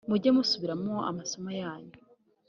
[0.09, 1.95] mujye musubiramo amasomo yanyu.